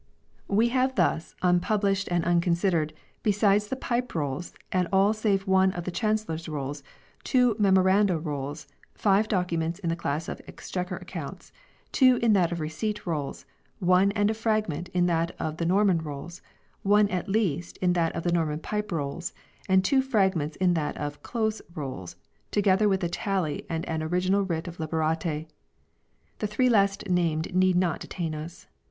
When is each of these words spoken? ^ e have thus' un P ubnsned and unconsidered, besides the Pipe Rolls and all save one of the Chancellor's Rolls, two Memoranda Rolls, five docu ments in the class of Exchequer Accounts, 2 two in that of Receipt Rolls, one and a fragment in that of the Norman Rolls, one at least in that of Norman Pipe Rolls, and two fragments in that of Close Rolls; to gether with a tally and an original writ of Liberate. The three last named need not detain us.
^ 0.49 0.63
e 0.63 0.69
have 0.69 0.95
thus' 0.95 1.35
un 1.43 1.59
P 1.59 1.67
ubnsned 1.67 2.07
and 2.09 2.25
unconsidered, 2.25 2.91
besides 3.21 3.67
the 3.67 3.75
Pipe 3.75 4.15
Rolls 4.15 4.51
and 4.71 4.87
all 4.91 5.13
save 5.13 5.45
one 5.45 5.71
of 5.73 5.83
the 5.83 5.91
Chancellor's 5.91 6.49
Rolls, 6.49 6.81
two 7.23 7.55
Memoranda 7.59 8.17
Rolls, 8.17 8.65
five 8.95 9.27
docu 9.27 9.59
ments 9.59 9.77
in 9.77 9.89
the 9.89 9.95
class 9.95 10.27
of 10.27 10.41
Exchequer 10.47 10.95
Accounts, 10.95 11.51
2 11.91 11.91
two 12.17 12.25
in 12.25 12.33
that 12.33 12.51
of 12.51 12.59
Receipt 12.59 13.05
Rolls, 13.05 13.45
one 13.77 14.11
and 14.13 14.31
a 14.31 14.33
fragment 14.33 14.89
in 14.89 15.05
that 15.05 15.35
of 15.39 15.57
the 15.57 15.67
Norman 15.67 15.99
Rolls, 16.01 16.41
one 16.81 17.07
at 17.09 17.29
least 17.29 17.77
in 17.77 17.93
that 17.93 18.15
of 18.15 18.25
Norman 18.33 18.59
Pipe 18.59 18.91
Rolls, 18.91 19.33
and 19.69 19.85
two 19.85 20.01
fragments 20.01 20.55
in 20.55 20.73
that 20.73 20.97
of 20.97 21.21
Close 21.21 21.61
Rolls; 21.75 22.15
to 22.49 22.59
gether 22.63 22.89
with 22.89 23.03
a 23.03 23.09
tally 23.09 23.67
and 23.69 23.85
an 23.85 24.01
original 24.01 24.41
writ 24.41 24.67
of 24.67 24.79
Liberate. 24.79 25.45
The 26.39 26.47
three 26.47 26.69
last 26.69 27.07
named 27.07 27.53
need 27.53 27.75
not 27.75 27.99
detain 27.99 28.33
us. 28.33 28.65